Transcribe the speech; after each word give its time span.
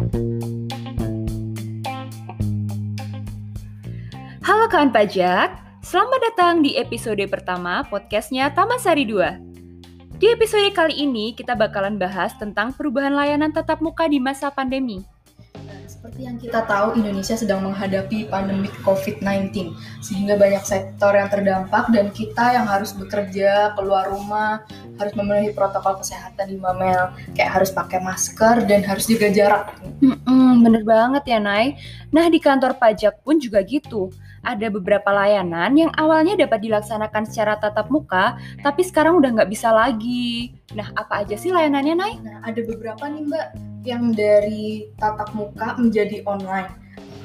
Halo 0.00 0.08
kawan 4.72 4.96
pajak, 4.96 5.60
selamat 5.84 6.20
datang 6.24 6.64
di 6.64 6.80
episode 6.80 7.20
pertama 7.28 7.84
podcastnya 7.84 8.48
Tamasari 8.48 9.04
2. 9.04 10.16
Di 10.16 10.32
episode 10.32 10.72
kali 10.72 11.04
ini 11.04 11.36
kita 11.36 11.52
bakalan 11.52 12.00
bahas 12.00 12.32
tentang 12.40 12.72
perubahan 12.72 13.12
layanan 13.12 13.52
tatap 13.52 13.84
muka 13.84 14.08
di 14.08 14.16
masa 14.16 14.48
pandemi. 14.48 15.04
Seperti 16.00 16.24
yang 16.24 16.40
kita 16.40 16.64
tahu, 16.64 16.96
Indonesia 16.96 17.36
sedang 17.36 17.60
menghadapi 17.60 18.32
pandemi 18.32 18.72
COVID-19, 18.88 19.76
sehingga 20.00 20.32
banyak 20.40 20.64
sektor 20.64 21.12
yang 21.12 21.28
terdampak 21.28 21.92
dan 21.92 22.08
kita 22.08 22.56
yang 22.56 22.64
harus 22.64 22.96
bekerja, 22.96 23.76
keluar 23.76 24.08
rumah, 24.08 24.64
harus 24.96 25.12
memenuhi 25.12 25.52
protokol 25.52 26.00
kesehatan 26.00 26.56
5 26.56 26.80
mil, 26.80 27.02
kayak 27.36 27.52
harus 27.52 27.68
pakai 27.68 28.00
masker 28.00 28.64
dan 28.64 28.80
harus 28.80 29.12
jaga 29.12 29.28
jarak. 29.28 29.76
Hmm, 30.00 30.64
bener 30.64 30.88
banget 30.88 31.36
ya, 31.36 31.36
Nay. 31.36 31.76
Nah, 32.08 32.32
di 32.32 32.40
kantor 32.40 32.80
pajak 32.80 33.20
pun 33.20 33.36
juga 33.36 33.60
gitu. 33.60 34.08
Ada 34.40 34.72
beberapa 34.72 35.12
layanan 35.12 35.76
yang 35.76 35.92
awalnya 36.00 36.32
dapat 36.32 36.64
dilaksanakan 36.64 37.28
secara 37.28 37.60
tatap 37.60 37.92
muka, 37.92 38.40
tapi 38.64 38.80
sekarang 38.80 39.20
udah 39.20 39.36
nggak 39.36 39.52
bisa 39.52 39.68
lagi. 39.68 40.56
Nah, 40.72 40.88
apa 40.96 41.20
aja 41.24 41.36
sih 41.36 41.52
layanannya, 41.52 41.94
Nay? 41.94 42.12
Nah, 42.24 42.40
ada 42.48 42.60
beberapa 42.64 43.04
nih 43.04 43.22
Mbak, 43.28 43.46
yang 43.84 44.16
dari 44.16 44.88
tatap 44.96 45.36
muka 45.36 45.76
menjadi 45.76 46.24
online. 46.24 46.72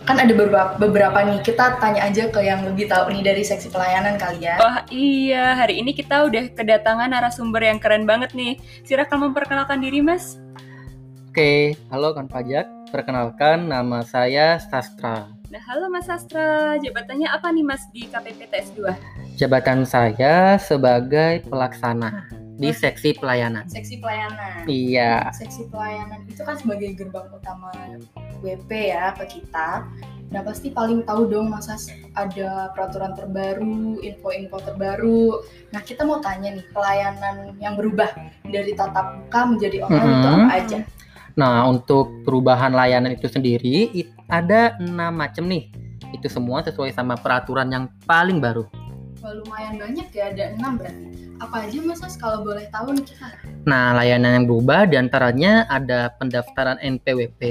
Kan 0.06 0.22
ada 0.22 0.36
beberapa, 0.38 0.78
beberapa 0.78 1.18
nih, 1.23 1.40
kita 1.42 1.82
tanya 1.82 2.06
aja 2.06 2.30
ke 2.30 2.38
yang 2.44 2.62
lebih 2.68 2.86
tahu 2.92 3.09
nih 3.09 3.26
dari 3.26 3.42
seksi 3.42 3.72
pelayanan 3.72 4.20
kali 4.22 4.45
ya. 4.45 4.59
Wah 4.62 4.86
iya, 4.92 5.58
hari 5.58 5.82
ini 5.82 5.98
kita 5.98 6.30
udah 6.30 6.52
kedatangan 6.54 7.09
narasumber 7.09 7.64
yang 7.64 7.80
keren 7.82 8.06
banget 8.06 8.36
nih. 8.38 8.59
Silakan 8.86 9.32
memperkenalkan 9.32 9.82
diri, 9.82 10.04
Mas. 10.04 10.38
Oke, 11.32 11.80
halo 11.90 12.12
kan 12.14 12.30
pajak. 12.30 12.70
Perkenalkan 12.94 13.68
nama 13.68 14.06
saya 14.06 14.61
Sastra. 14.61 15.34
Nah, 15.46 15.62
halo 15.70 15.88
Mas 15.88 16.10
Sastra. 16.10 16.76
Jabatannya 16.78 17.30
apa 17.30 17.54
nih 17.54 17.62
Mas 17.62 17.86
di 17.94 18.10
KPP 18.10 18.50
TS2? 18.50 18.80
Jabatan 19.36 19.86
saya 19.86 20.56
sebagai 20.58 21.46
pelaksana 21.46 22.26
di 22.56 22.72
seksi 22.72 23.20
pelayanan. 23.20 23.68
Seksi 23.68 24.00
pelayanan. 24.00 24.64
Iya. 24.66 25.30
Seksi 25.36 25.68
pelayanan 25.68 26.23
itu 26.26 26.42
kan 26.42 26.56
sebagai 26.56 26.96
gerbang 26.96 27.28
utama 27.30 27.70
WP 28.40 28.70
ya 28.90 29.12
ke 29.14 29.40
kita. 29.40 29.86
Nah 30.26 30.42
pasti 30.42 30.73
paling 30.73 31.06
tahu 31.06 31.30
dong 31.30 31.54
masa 31.54 31.78
ada 32.16 32.73
peraturan 32.73 33.14
terbaru, 33.14 34.02
info-info 34.02 34.58
terbaru. 34.64 35.46
Nah 35.70 35.82
kita 35.84 36.02
mau 36.02 36.18
tanya 36.18 36.56
nih 36.56 36.66
pelayanan 36.72 37.54
yang 37.60 37.78
berubah 37.78 38.10
dari 38.42 38.73
tatap 38.73 39.20
muka 39.20 39.42
menjadi 39.46 39.78
online 39.86 40.10
itu 40.10 40.28
Mhm. 40.28 40.40
apa 40.42 40.54
aja? 40.56 40.80
Nah, 41.36 41.68
untuk 41.68 42.23
perubahan 42.23 42.72
layanan 42.72 43.12
itu 43.12 43.28
sendiri 43.28 43.92
it- 43.92 44.14
ada 44.30 44.78
enam 44.81 45.14
macam 45.14 45.45
nih. 45.45 45.70
Itu 46.14 46.31
semua 46.31 46.64
sesuai 46.64 46.95
sama 46.95 47.20
peraturan 47.20 47.70
yang 47.70 47.86
paling 48.09 48.40
baru. 48.40 48.66
Wah, 49.22 49.34
lumayan 49.34 49.82
banyak 49.82 50.08
ya, 50.14 50.30
ada 50.30 50.54
enam 50.54 50.78
berarti. 50.78 51.26
Apa 51.42 51.67
aja 51.67 51.78
mas 51.84 52.16
kalau 52.16 52.48
boleh 52.48 52.70
tahu 52.72 52.95
nih 52.95 53.06
kita? 53.12 53.28
Nah, 53.67 53.92
layanan 53.98 54.40
yang 54.40 54.45
berubah 54.48 54.88
di 54.88 54.95
antaranya 54.95 55.67
ada 55.67 56.14
pendaftaran 56.16 56.80
NPWP, 56.80 57.42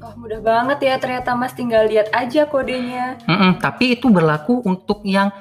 Wah 0.01 0.13
mudah 0.13 0.37
banget 0.37 0.85
ya 0.85 1.01
ternyata 1.01 1.33
Mas 1.33 1.57
tinggal 1.57 1.89
lihat 1.89 2.13
aja 2.13 2.45
kodenya. 2.45 3.17
Mm-mm, 3.25 3.57
tapi 3.57 3.97
itu 3.97 4.13
berlaku 4.13 4.61
untuk 4.61 5.01
yang 5.01 5.33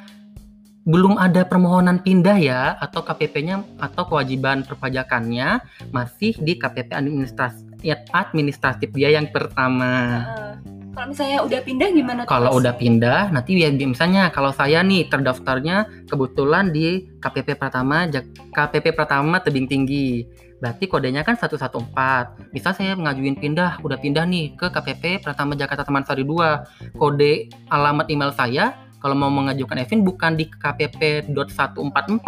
belum 0.84 1.16
ada 1.16 1.48
permohonan 1.48 2.04
pindah 2.04 2.36
ya 2.36 2.76
atau 2.76 3.00
KPP-nya 3.00 3.64
atau 3.80 4.04
kewajiban 4.04 4.68
perpajakannya 4.68 5.64
masih 5.92 6.36
di 6.36 6.60
KPP 6.60 6.92
administratif 6.92 7.64
administratif 8.12 8.88
dia 8.92 9.12
yang 9.12 9.28
pertama. 9.28 10.24
Uh, 10.24 10.56
kalau 10.94 11.10
misalnya 11.10 11.38
udah 11.42 11.60
pindah 11.66 11.88
gimana? 11.90 12.20
Kalau 12.24 12.54
udah 12.56 12.74
pindah 12.78 13.34
nanti 13.34 13.58
ya 13.58 13.68
misalnya 13.74 14.30
kalau 14.30 14.54
saya 14.54 14.80
nih 14.86 15.10
terdaftarnya 15.10 16.06
kebetulan 16.06 16.70
di 16.70 17.10
KPP 17.18 17.58
Pratama 17.58 18.06
Jak- 18.06 18.30
KPP 18.54 18.94
Pratama 18.94 19.42
Tebing 19.42 19.66
Tinggi. 19.66 20.22
Berarti 20.62 20.88
kodenya 20.88 21.26
kan 21.26 21.36
114. 21.36 22.38
Bisa 22.54 22.72
saya 22.72 22.96
mengajuin 22.96 23.36
pindah, 23.36 23.82
udah 23.84 23.98
pindah 24.00 24.24
nih 24.24 24.54
ke 24.56 24.70
KPP 24.70 25.20
Pratama 25.20 25.58
Jakarta 25.58 25.84
Taman 25.84 26.06
Sari 26.06 26.22
2. 26.24 26.96
Kode 26.96 27.50
alamat 27.68 28.06
email 28.08 28.32
saya 28.32 28.78
kalau 29.04 29.18
mau 29.18 29.28
mengajukan 29.28 29.76
Evin 29.84 30.00
bukan 30.00 30.32
di 30.32 30.48
kpp.144 30.48 32.24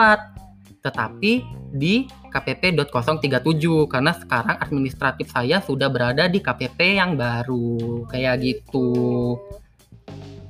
tetapi 0.84 1.32
di 1.76 2.08
kpp.037 2.32 3.64
karena 3.86 4.12
sekarang 4.16 4.56
administratif 4.58 5.28
saya 5.30 5.60
sudah 5.60 5.92
berada 5.92 6.26
di 6.26 6.40
KPP 6.40 6.96
yang 6.96 7.14
baru 7.14 8.04
kayak 8.08 8.42
gitu. 8.42 9.36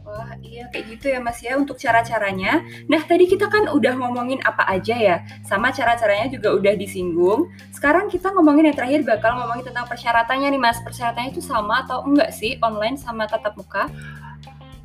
Wah 0.06 0.32
iya 0.40 0.64
kayak 0.72 0.96
gitu 0.96 1.12
ya 1.12 1.20
Mas 1.20 1.44
ya 1.44 1.60
untuk 1.60 1.76
cara-caranya. 1.76 2.64
Nah 2.88 3.02
tadi 3.04 3.28
kita 3.28 3.52
kan 3.52 3.68
udah 3.68 3.92
ngomongin 4.00 4.40
apa 4.46 4.64
aja 4.64 4.96
ya, 4.96 5.16
sama 5.44 5.68
cara-caranya 5.74 6.32
juga 6.32 6.56
udah 6.56 6.72
disinggung. 6.72 7.52
Sekarang 7.74 8.08
kita 8.08 8.32
ngomongin 8.32 8.72
yang 8.72 8.76
terakhir 8.78 9.04
bakal 9.04 9.36
ngomongin 9.36 9.68
tentang 9.68 9.84
persyaratannya 9.84 10.48
nih 10.56 10.62
Mas. 10.62 10.80
Persyaratannya 10.80 11.36
itu 11.36 11.44
sama 11.44 11.84
atau 11.84 12.06
enggak 12.08 12.32
sih 12.32 12.56
online 12.64 12.96
sama 12.96 13.28
tatap 13.28 13.60
muka? 13.60 13.92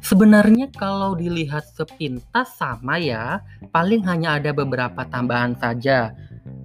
Sebenarnya 0.02 0.68
kalau 0.74 1.14
dilihat 1.14 1.64
sepintas 1.78 2.58
sama 2.58 2.98
ya, 2.98 3.46
paling 3.70 4.02
hanya 4.10 4.42
ada 4.42 4.52
beberapa 4.52 5.06
tambahan 5.06 5.56
saja. 5.56 6.12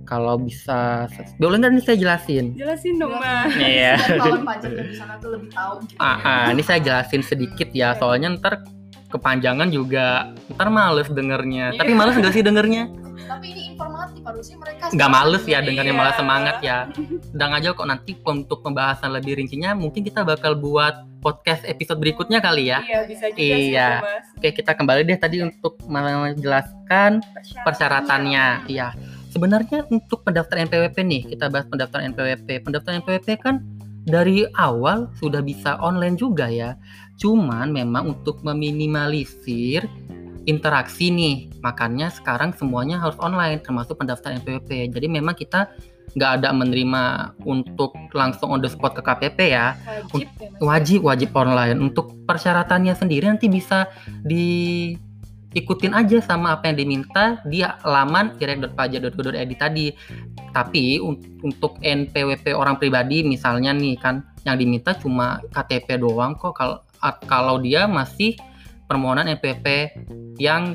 Kalau 0.07 0.39
bisa, 0.39 1.11
boleh 1.37 1.59
nggak 1.59 1.73
nih 1.75 1.83
saya 1.83 1.97
jelasin? 1.99 2.55
Jelasin 2.55 2.95
dong 2.97 3.19
Mas. 3.19 3.51
Iya. 3.59 3.99
Pajak 4.39 4.71
yang 4.71 4.87
di 4.87 4.95
sana 4.95 5.19
tuh 5.19 5.35
lebih 5.35 5.51
tahu 5.51 5.83
gitu. 5.83 5.99
Ah, 5.99 6.17
ah, 6.23 6.45
ini 6.49 6.63
saya 6.63 6.79
jelasin 6.79 7.21
sedikit 7.21 7.69
ya, 7.71 7.93
soalnya 7.93 8.31
ntar 8.39 8.63
kepanjangan 9.07 9.67
juga, 9.69 10.31
ntar 10.51 10.71
males 10.71 11.11
dengernya. 11.11 11.75
Tapi 11.75 11.91
Iya. 11.91 11.99
males 11.99 12.15
nggak 12.15 12.33
sih 12.33 12.43
dengernya? 12.43 12.87
Tapi 13.27 13.47
ini 13.51 13.75
informatif 13.75 14.23
harusnya 14.23 14.57
mereka 14.57 14.83
Nggak 14.87 15.11
males 15.11 15.43
ya 15.43 15.59
dengernya 15.59 15.91
Iya. 15.91 15.99
malah 15.99 16.15
semangat 16.15 16.57
ya. 16.63 16.79
Sedang 17.27 17.51
aja 17.51 17.75
kok 17.75 17.85
nanti 17.85 18.15
untuk 18.23 18.63
pembahasan 18.63 19.11
lebih 19.11 19.35
rincinya, 19.35 19.75
mungkin 19.75 20.07
kita 20.07 20.23
bakal 20.23 20.55
buat 20.55 21.03
podcast 21.19 21.67
episode 21.67 21.99
berikutnya 21.99 22.39
kali 22.39 22.71
ya. 22.71 22.79
Iya 22.87 23.01
bisa 23.03 23.27
juga 23.27 23.43
Iya. 23.43 23.89
sih. 24.23 24.39
Oke, 24.39 24.49
kita 24.55 24.79
kembali 24.79 25.03
deh 25.03 25.19
tadi 25.19 25.43
untuk 25.43 25.75
menjelaskan 25.85 27.19
persyaratannya. 27.67 28.71
Iya. 28.71 28.95
Sebenarnya 29.37 29.85
untuk 29.93 30.25
pendaftaran 30.25 30.65
NPWP 30.65 30.97
nih, 31.05 31.23
kita 31.37 31.53
bahas 31.53 31.69
pendaftaran 31.69 32.09
NPWP. 32.17 32.65
Pendaftaran 32.65 33.05
NPWP 33.05 33.29
kan 33.37 33.61
dari 34.09 34.49
awal 34.57 35.13
sudah 35.21 35.45
bisa 35.45 35.77
online 35.77 36.17
juga 36.17 36.49
ya. 36.49 36.73
Cuman 37.21 37.69
memang 37.69 38.17
untuk 38.17 38.41
meminimalisir 38.41 39.85
interaksi 40.49 41.13
nih, 41.13 41.53
makanya 41.61 42.09
sekarang 42.09 42.57
semuanya 42.57 42.97
harus 42.97 43.21
online 43.21 43.61
termasuk 43.61 44.01
pendaftaran 44.01 44.41
NPWP. 44.41 44.89
Jadi 44.89 45.05
memang 45.05 45.37
kita 45.37 45.69
nggak 46.17 46.41
ada 46.41 46.49
menerima 46.57 47.37
untuk 47.45 47.93
langsung 48.17 48.57
on 48.57 48.65
the 48.65 48.73
spot 48.73 48.97
ke 48.97 49.05
KPP 49.05 49.53
ya 49.53 49.77
Wajib 50.17 50.25
ya 50.25 50.65
wajib 50.65 51.01
wajib 51.05 51.31
online 51.37 51.77
untuk 51.77 52.17
persyaratannya 52.25 52.97
sendiri 52.97 53.29
nanti 53.29 53.53
bisa 53.53 53.85
diikutin 55.53 55.93
aja 55.95 56.19
sama 56.23 56.57
apa 56.57 56.71
yang 56.73 56.77
diminta 56.81 57.41
di 57.47 57.63
laman 57.65 58.37
irek.pajak.go.id 58.41 59.53
tadi. 59.59 59.93
Tapi 60.53 60.97
un- 60.99 61.21
untuk 61.45 61.77
NPWP 61.85 62.57
orang 62.57 62.81
pribadi 62.81 63.21
misalnya 63.21 63.77
nih 63.77 63.97
kan 64.01 64.25
yang 64.49 64.57
diminta 64.57 64.97
cuma 64.97 65.43
KTP 65.53 66.01
doang 66.01 66.35
kok. 66.39 66.57
Kalau 66.57 66.81
kalau 67.29 67.61
dia 67.61 67.85
masih 67.85 68.41
permohonan 68.89 69.29
NPWP 69.37 69.93
yang 70.41 70.75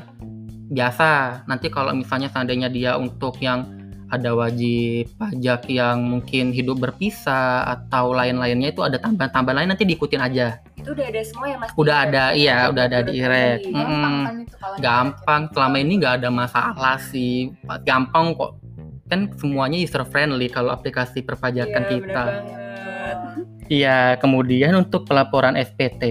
biasa. 0.72 1.42
Nanti 1.50 1.68
kalau 1.68 1.92
misalnya 1.92 2.32
seandainya 2.32 2.72
dia 2.72 2.96
untuk 2.96 3.36
yang 3.42 3.81
ada 4.12 4.36
wajib 4.36 5.08
pajak 5.16 5.72
yang 5.72 6.04
mungkin 6.04 6.52
hidup 6.52 6.84
berpisah 6.84 7.64
atau 7.64 8.12
lain-lainnya 8.12 8.76
itu 8.76 8.84
ada 8.84 9.00
tambahan-tambahan 9.00 9.64
lain 9.64 9.68
nanti 9.72 9.88
diikutin 9.88 10.20
aja. 10.20 10.60
Itu 10.76 10.92
udah 10.92 11.06
ada 11.08 11.20
semua 11.24 11.46
ya 11.48 11.56
Mas. 11.56 11.70
Udah 11.80 11.96
ada, 12.04 12.24
Irek? 12.36 12.40
iya, 12.44 12.56
udah 12.68 12.84
ada 12.92 12.98
di 13.08 13.12
Irek. 13.16 13.60
Iya. 13.64 13.72
Gampang 13.72 14.14
kan 14.20 14.34
itu 14.44 14.56
kalau 14.60 14.76
Gampang, 14.76 15.42
selama 15.56 15.76
ini 15.80 15.92
nggak 15.96 16.14
ada 16.20 16.28
masalah 16.28 16.96
sih. 17.00 17.56
Gampang 17.88 18.36
kok. 18.36 18.52
Kan 19.08 19.32
semuanya 19.40 19.80
user 19.80 20.04
friendly 20.04 20.52
kalau 20.52 20.68
aplikasi 20.68 21.24
perpajakan 21.24 21.82
Iya, 21.88 21.88
kita. 21.88 22.24
Iya, 23.72 23.98
kemudian 24.20 24.76
untuk 24.76 25.08
pelaporan 25.08 25.56
SPT 25.56 26.04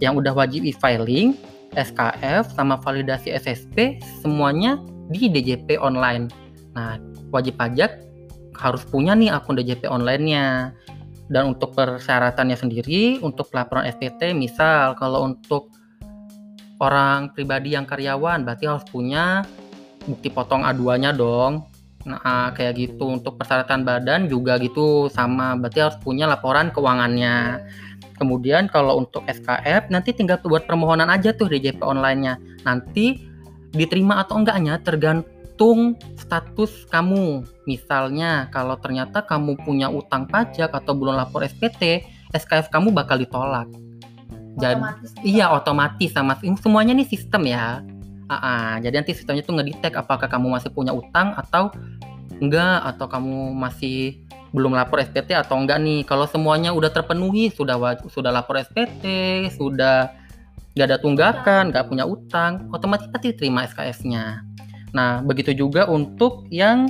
yang 0.00 0.16
udah 0.16 0.32
wajib 0.32 0.64
e-filing, 0.64 1.36
SKF 1.76 2.48
sama 2.56 2.80
validasi 2.80 3.36
SSP 3.36 4.00
semuanya 4.24 4.80
di 5.12 5.28
DJP 5.28 5.76
online. 5.76 6.32
Nah, 6.72 6.96
wajib 7.36 7.60
pajak 7.60 8.00
harus 8.56 8.82
punya 8.88 9.12
nih 9.12 9.30
akun 9.30 9.60
DJP 9.60 9.84
online-nya. 9.86 10.72
Dan 11.26 11.58
untuk 11.58 11.74
persyaratannya 11.74 12.54
sendiri 12.54 13.18
untuk 13.18 13.50
pelaporan 13.50 13.82
SPT 13.90 14.30
misal 14.30 14.94
kalau 14.94 15.26
untuk 15.26 15.74
orang 16.78 17.34
pribadi 17.34 17.74
yang 17.74 17.82
karyawan 17.82 18.46
berarti 18.46 18.70
harus 18.70 18.86
punya 18.86 19.42
bukti 20.06 20.30
potong 20.30 20.62
A2-nya 20.62 21.10
dong. 21.18 21.66
Nah, 22.06 22.54
kayak 22.54 22.78
gitu 22.78 23.10
untuk 23.10 23.34
persyaratan 23.42 23.82
badan 23.82 24.30
juga 24.30 24.54
gitu 24.62 25.10
sama 25.10 25.58
berarti 25.58 25.82
harus 25.82 25.98
punya 25.98 26.30
laporan 26.30 26.70
keuangannya. 26.70 27.66
Kemudian 28.16 28.70
kalau 28.70 29.02
untuk 29.02 29.26
SKF 29.26 29.90
nanti 29.90 30.14
tinggal 30.14 30.38
buat 30.46 30.64
permohonan 30.70 31.10
aja 31.10 31.34
tuh 31.34 31.50
di 31.50 31.58
JP 31.58 31.82
online-nya. 31.82 32.38
Nanti 32.62 33.18
diterima 33.74 34.22
atau 34.22 34.40
enggaknya 34.40 34.78
tergantung 34.80 35.35
status 36.20 36.86
kamu. 36.92 37.42
Misalnya 37.64 38.52
kalau 38.52 38.76
ternyata 38.76 39.24
kamu 39.24 39.56
punya 39.64 39.88
utang 39.88 40.28
pajak 40.28 40.70
atau 40.70 40.92
belum 40.92 41.16
lapor 41.16 41.42
SPT, 41.42 42.04
SKF 42.36 42.68
kamu 42.68 42.92
bakal 42.92 43.16
ditolak. 43.16 43.66
Otomatis 44.56 45.12
gitu. 45.12 45.36
iya 45.36 45.52
otomatis 45.52 46.10
sama 46.16 46.32
ini 46.40 46.56
semuanya 46.56 46.92
nih 46.96 47.08
sistem 47.08 47.44
ya. 47.44 47.84
Ah, 48.26 48.80
jadi 48.82 49.04
nanti 49.04 49.14
sistemnya 49.14 49.44
tuh 49.44 49.54
ngedetect 49.60 49.94
apakah 49.94 50.26
kamu 50.26 50.50
masih 50.56 50.72
punya 50.72 50.90
utang 50.90 51.36
atau 51.36 51.70
enggak 52.40 52.82
atau 52.82 53.06
kamu 53.06 53.54
masih 53.54 54.24
belum 54.56 54.72
lapor 54.72 55.04
SPT 55.04 55.36
atau 55.36 55.60
enggak 55.60 55.78
nih. 55.84 56.00
Kalau 56.08 56.24
semuanya 56.24 56.72
udah 56.72 56.88
terpenuhi, 56.88 57.52
sudah 57.52 57.76
sudah 58.08 58.32
lapor 58.32 58.56
SPT, 58.56 59.04
sudah 59.52 60.10
nggak 60.76 60.86
ada 60.88 60.98
tunggakan, 61.00 61.62
nggak 61.72 61.86
punya 61.88 62.04
utang, 62.04 62.68
otomatis 62.72 63.08
pasti 63.08 63.32
terima 63.32 63.64
SKF-nya. 63.64 64.44
Nah, 64.96 65.20
begitu 65.20 65.52
juga 65.52 65.84
untuk 65.84 66.48
yang 66.48 66.88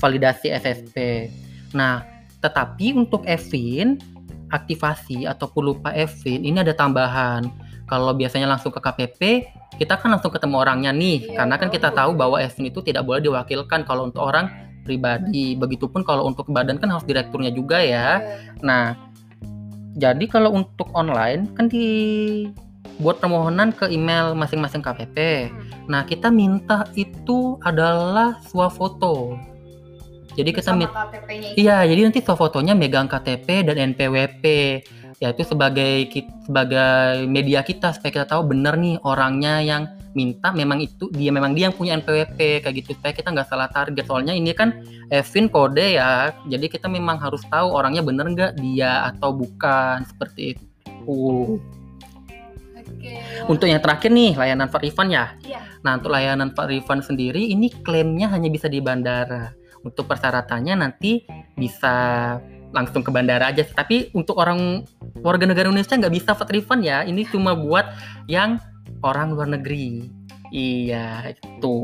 validasi 0.00 0.48
SSP. 0.48 1.28
Nah, 1.76 2.00
tetapi 2.40 2.96
untuk 2.96 3.28
Evin 3.28 4.00
aktivasi 4.48 5.28
ataupun 5.28 5.62
lupa 5.76 5.92
Evin 5.92 6.48
ini 6.48 6.64
ada 6.64 6.72
tambahan. 6.72 7.44
Kalau 7.84 8.16
biasanya 8.16 8.48
langsung 8.48 8.72
ke 8.72 8.80
KPP, 8.80 9.20
kita 9.76 10.00
kan 10.00 10.16
langsung 10.16 10.32
ketemu 10.32 10.64
orangnya 10.64 10.96
nih, 10.96 11.28
Iya, 11.28 11.44
karena 11.44 11.54
kan 11.60 11.68
kita 11.68 11.92
tahu. 11.92 12.16
bahwa 12.16 12.40
Evin 12.40 12.72
itu 12.72 12.80
tidak 12.80 13.04
boleh 13.04 13.20
diwakilkan 13.20 13.84
kalau 13.84 14.08
untuk 14.08 14.24
orang 14.24 14.48
pribadi. 14.82 15.52
Begitupun 15.54 16.00
kalau 16.02 16.24
untuk 16.24 16.48
badan 16.48 16.80
kan 16.80 16.88
harus 16.88 17.04
direkturnya 17.04 17.52
juga 17.52 17.84
ya. 17.84 17.84
Iya. 17.84 18.08
Nah, 18.64 18.84
jadi 19.92 20.24
kalau 20.24 20.56
untuk 20.56 20.88
online 20.96 21.52
kan 21.52 21.68
di 21.68 21.86
buat 23.02 23.18
permohonan 23.18 23.74
ke 23.74 23.90
email 23.90 24.32
masing-masing 24.38 24.80
KPP. 24.80 25.16
Hmm. 25.50 25.90
Nah, 25.90 26.02
kita 26.06 26.30
minta 26.30 26.86
itu 26.94 27.58
adalah 27.66 28.38
swafoto. 28.46 29.36
Jadi 30.32 30.50
kita 30.54 30.72
itu. 30.72 30.88
Iya, 31.60 31.84
jadi 31.84 32.00
nanti 32.08 32.20
fotonya 32.24 32.72
megang 32.72 33.10
KTP 33.10 33.68
dan 33.68 33.92
NPWP. 33.92 34.44
Ya 35.20 35.30
itu 35.30 35.46
sebagai 35.46 36.10
sebagai 36.42 37.30
media 37.30 37.62
kita 37.62 37.94
supaya 37.94 38.10
kita 38.10 38.26
tahu 38.26 38.50
benar 38.50 38.74
nih 38.74 38.98
orangnya 39.06 39.62
yang 39.62 39.86
minta 40.18 40.50
memang 40.50 40.82
itu 40.82 41.08
dia 41.14 41.30
memang 41.30 41.54
dia 41.54 41.70
yang 41.70 41.76
punya 41.78 41.94
NPWP 42.02 42.66
kayak 42.66 42.74
gitu 42.74 42.90
supaya 42.98 43.12
kita 43.14 43.28
nggak 43.30 43.46
salah 43.46 43.70
target. 43.70 44.02
Soalnya 44.02 44.34
ini 44.34 44.50
kan 44.50 44.82
Evin 45.12 45.46
kode 45.46 45.94
ya, 45.94 46.32
jadi 46.48 46.66
kita 46.66 46.88
memang 46.88 47.20
harus 47.20 47.44
tahu 47.46 47.70
orangnya 47.70 48.02
bener 48.02 48.26
nggak 48.32 48.52
dia 48.58 49.12
atau 49.14 49.30
bukan 49.30 50.02
seperti 50.08 50.56
itu. 50.56 51.60
Oke. 52.96 53.14
Untuk 53.48 53.66
yang 53.68 53.80
terakhir 53.80 54.10
nih 54.12 54.36
layanan 54.36 54.68
for 54.68 54.80
refund 54.80 55.10
ya. 55.12 55.34
Iya. 55.42 55.60
Nah 55.82 55.98
untuk 55.98 56.10
layanan 56.12 56.52
for 56.54 56.68
refund 56.68 57.02
sendiri 57.02 57.42
ini 57.42 57.72
klaimnya 57.82 58.30
hanya 58.30 58.48
bisa 58.52 58.68
di 58.68 58.78
bandara. 58.78 59.52
Untuk 59.82 60.06
persyaratannya 60.06 60.74
nanti 60.78 61.26
bisa 61.58 62.38
langsung 62.72 63.04
ke 63.04 63.10
bandara 63.10 63.50
aja. 63.50 63.66
Tapi 63.66 64.14
untuk 64.16 64.38
orang 64.38 64.86
warga 65.20 65.44
negara 65.44 65.68
Indonesia 65.68 65.98
nggak 65.98 66.14
bisa 66.14 66.30
for 66.38 66.48
refund 66.48 66.86
ya. 66.86 67.02
Ini 67.02 67.26
cuma 67.28 67.52
buat 67.58 67.90
yang 68.30 68.62
orang 69.02 69.34
luar 69.34 69.50
negeri. 69.50 70.06
Iya 70.52 71.32
itu. 71.34 71.76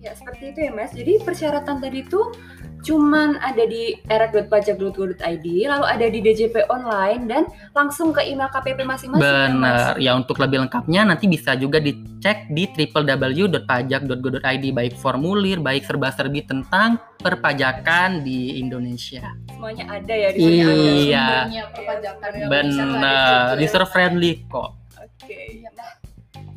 Ya, 0.00 0.16
seperti 0.16 0.56
itu 0.56 0.64
ya, 0.64 0.72
Mas. 0.72 0.96
Jadi 0.96 1.20
persyaratan 1.20 1.76
tadi 1.76 2.00
tuh 2.08 2.32
cuman 2.80 3.36
ada 3.36 3.68
di 3.68 4.00
erat.pajak.go.id, 4.08 5.46
lalu 5.68 5.84
ada 5.84 6.06
di 6.08 6.24
DJP 6.24 6.72
online 6.72 7.28
dan 7.28 7.44
langsung 7.76 8.08
ke 8.16 8.24
email 8.24 8.48
KPP 8.48 8.80
masing-masing. 8.88 9.20
ya? 9.20 9.52
Benar. 9.52 10.00
Ya 10.00 10.16
untuk 10.16 10.40
lebih 10.40 10.64
lengkapnya 10.64 11.04
nanti 11.04 11.28
bisa 11.28 11.52
juga 11.52 11.84
dicek 11.84 12.48
di 12.48 12.64
www.pajak.go.id 12.72 14.64
baik 14.72 14.96
formulir, 14.96 15.60
baik 15.60 15.84
serba-serbi 15.84 16.48
tentang 16.48 16.96
perpajakan 17.20 18.24
di 18.24 18.56
Indonesia. 18.56 19.36
Semuanya 19.52 19.84
ada 20.00 20.14
ya 20.16 20.32
di 20.32 20.38
sini. 20.40 21.12
Iya. 21.12 21.28
perpajakan 21.76 22.28
Benar, 22.48 23.60
user 23.60 23.68
itu 23.68 23.76
ya. 23.84 23.84
friendly 23.84 24.48
kok. 24.48 24.79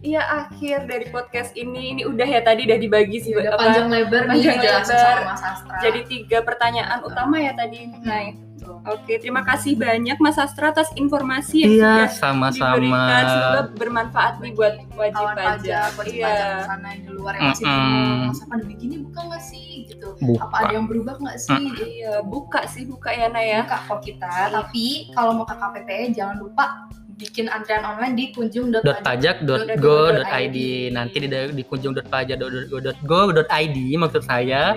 Nah, 0.04 0.10
Iya 0.10 0.22
akhir 0.38 0.78
dari 0.84 1.08
podcast 1.08 1.56
ini 1.56 1.82
ini 1.90 2.02
udah 2.04 2.28
ya 2.28 2.42
tadi 2.42 2.68
udah 2.68 2.76
dibagi 2.76 3.18
sih 3.18 3.32
Udah 3.32 3.56
apa, 3.56 3.64
panjang 3.64 3.88
lebar 3.88 4.22
nih 4.26 4.44
panjang 4.52 4.84
lebar. 4.84 4.84
sama 4.84 5.80
jadi 5.80 6.00
tiga 6.04 6.38
pertanyaan 6.42 7.00
utama 7.02 7.40
ya 7.40 7.52
tadi. 7.54 7.88
Nah, 8.04 8.36
Betul. 8.54 8.84
oke 8.86 9.14
terima 9.18 9.42
kasih 9.42 9.74
banyak 9.74 10.18
Mas 10.18 10.36
Astra 10.36 10.70
atas 10.70 10.92
informasi 10.94 11.56
yang 11.62 11.72
Iya, 11.74 11.80
sudah 11.80 12.10
sama-sama. 12.14 12.76
diberikan 12.76 13.24
semoga 13.26 13.62
bermanfaat 13.74 14.34
nih 14.40 14.52
buat 14.54 14.74
wajib 14.94 15.16
kawan 15.18 15.36
pajak. 15.38 15.88
wajib 15.94 16.14
Iya. 16.14 16.28
pajak 16.28 16.48
di 16.52 16.64
sana 16.66 16.88
yang 16.90 17.02
di 17.02 17.12
luar 17.14 17.34
yang 17.34 17.44
masih 17.50 17.64
Mm-mm. 17.66 17.80
bingung, 17.82 18.22
masa 18.26 18.44
pandemi 18.46 18.74
gini 18.78 18.96
buka 19.02 19.20
nggak 19.24 19.44
sih 19.46 19.68
gitu? 19.86 20.08
Buka. 20.18 20.42
Apa 20.42 20.56
ada 20.62 20.72
yang 20.74 20.86
berubah 20.86 21.16
nggak 21.18 21.40
sih? 21.40 21.64
Iya, 21.94 22.14
buka 22.24 22.62
sih 22.68 22.84
buka 22.84 23.10
ya 23.10 23.28
Naya. 23.30 23.64
Buka 23.64 23.78
kok 23.86 24.00
kita, 24.02 24.34
tapi 24.50 24.86
kalau 25.12 25.32
mau 25.34 25.44
ke 25.44 25.56
KPP 25.56 25.90
jangan 26.14 26.38
lupa 26.38 26.92
bikin 27.24 27.48
antrian 27.48 27.88
online 27.88 28.20
di 28.20 28.36
kunjung.pajak. 28.36 29.48
.pajak.go.id 29.48 30.58
nanti 30.92 31.24
di, 31.24 31.32
di 31.32 31.64
kunjung.pajak.go.id 31.64 33.78
maksud 33.96 34.28
saya. 34.28 34.76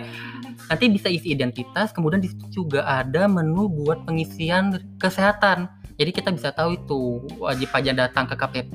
Nanti 0.66 0.90
bisa 0.90 1.06
isi 1.10 1.30
identitas 1.34 1.92
kemudian 1.94 2.20
di 2.22 2.28
situ 2.30 2.46
juga 2.62 2.86
ada 2.86 3.26
menu 3.26 3.68
buat 3.70 4.06
pengisian 4.06 4.78
kesehatan. 5.02 5.68
Jadi 5.96 6.12
kita 6.12 6.28
bisa 6.28 6.52
tahu 6.52 6.76
itu 6.76 7.24
wajib 7.40 7.72
pajak 7.72 7.96
datang 7.96 8.28
ke 8.28 8.36
KPP 8.36 8.74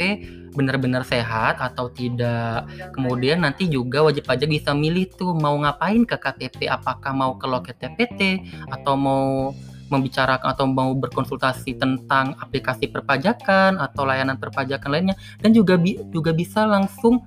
benar-benar 0.58 1.06
sehat 1.06 1.62
atau 1.62 1.86
tidak. 1.94 2.66
Kemudian 2.98 3.46
nanti 3.46 3.70
juga 3.70 4.02
wajib 4.02 4.26
pajak 4.26 4.50
bisa 4.50 4.74
milih 4.74 5.06
tuh 5.14 5.38
mau 5.38 5.54
ngapain 5.62 6.02
ke 6.02 6.18
KPP 6.18 6.66
apakah 6.66 7.14
mau 7.14 7.38
ke 7.38 7.46
loket 7.46 7.78
TPT 7.78 8.42
atau 8.74 8.98
mau 8.98 9.54
membicarakan 9.92 10.48
atau 10.56 10.66
mau 10.66 10.96
berkonsultasi 10.96 11.76
tentang 11.76 12.34
aplikasi 12.40 12.88
perpajakan 12.88 13.76
atau 13.78 14.08
layanan 14.08 14.40
perpajakan 14.40 14.90
lainnya 14.90 15.16
dan 15.44 15.52
juga 15.52 15.76
bi- 15.76 16.00
juga 16.16 16.32
bisa 16.32 16.64
langsung 16.64 17.20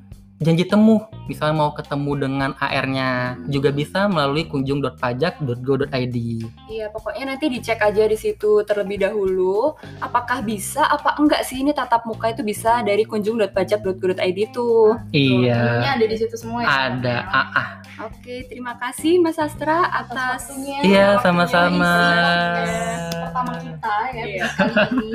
janji 0.43 0.67
temu 0.67 1.05
misalnya 1.31 1.57
mau 1.57 1.71
ketemu 1.77 2.13
dengan 2.27 2.51
AR-nya 2.59 3.39
juga 3.47 3.71
bisa 3.71 4.11
melalui 4.11 4.49
kunjung.pajak.go.id 4.51 6.17
Iya, 6.69 6.87
pokoknya 6.91 7.25
nanti 7.37 7.47
dicek 7.53 7.79
aja 7.81 8.05
di 8.09 8.19
situ 8.19 8.65
terlebih 8.67 9.05
dahulu 9.05 9.79
apakah 10.03 10.43
bisa 10.43 10.83
apa 10.85 11.15
enggak 11.21 11.47
sih 11.47 11.63
ini 11.63 11.71
tatap 11.71 12.03
muka 12.09 12.35
itu 12.35 12.43
bisa 12.43 12.83
dari 12.83 13.07
kunjung.pajak.go.id 13.07 14.39
tuh. 14.51 14.99
Menunya 15.15 15.85
iya 15.85 15.95
ada 15.95 16.07
di 16.09 16.17
situ 16.19 16.35
semua 16.35 16.67
ya. 16.67 16.69
ada 16.93 17.17
ah, 17.31 17.49
ah. 17.55 17.69
Oke, 18.11 18.43
terima 18.51 18.75
kasih 18.75 19.23
Mas 19.23 19.39
Astra 19.39 19.87
atas 19.87 20.51
waktunya. 20.51 20.79
Iya, 20.83 21.09
sama-sama. 21.23 21.95
pertama 23.13 23.53
kita 23.59 23.97
ya 24.15 24.25
Iya. 24.25 24.45
kali 24.55 24.75
ini. 24.75 25.11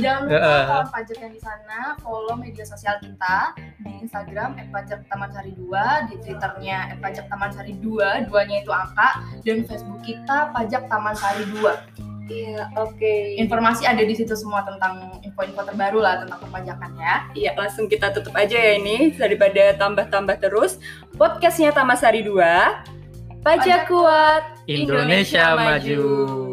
Jangan 0.02 0.22
lupa 0.26 0.78
pajak 0.90 1.18
yang 1.18 1.32
di 1.34 1.40
sana 1.42 1.78
follow 1.98 2.34
media 2.38 2.62
sosial 2.66 2.96
kita 3.02 3.54
di 3.84 4.04
Instagram 4.04 4.56
@pajak 4.72 5.08
Taman 5.08 5.30
Sari 5.32 5.52
2, 5.56 6.08
di 6.12 6.14
Twitternya 6.20 6.96
@pajak 7.00 7.26
Taman 7.32 7.50
Sari 7.52 7.74
2, 7.80 8.28
duanya 8.28 8.56
itu 8.60 8.72
angka 8.72 9.24
dan 9.44 9.64
Facebook 9.64 10.00
kita 10.04 10.52
Pajak 10.52 10.88
Taman 10.88 11.16
Sari 11.16 11.44
2. 11.56 12.10
Iya, 12.30 12.70
oke. 12.78 13.14
Informasi 13.42 13.90
ada 13.90 14.06
di 14.06 14.14
situ 14.14 14.38
semua 14.38 14.62
tentang 14.62 15.18
info-info 15.26 15.66
terbaru 15.66 15.98
lah 15.98 16.22
tentang 16.22 16.38
perpajakan 16.46 16.90
ya. 16.94 17.14
Iya, 17.34 17.50
langsung 17.58 17.90
kita 17.90 18.14
tutup 18.14 18.38
aja 18.38 18.54
ya 18.54 18.78
ini 18.78 19.10
daripada 19.10 19.74
tambah-tambah 19.74 20.38
terus. 20.38 20.78
Podcastnya 21.18 21.74
Tamasari 21.74 22.22
2. 22.22 22.86
Pajak 23.42 23.42
Pajak 23.42 23.80
kuat, 23.90 24.42
Indonesia 24.68 25.58
Indonesia 25.58 25.58
maju. 25.58 26.49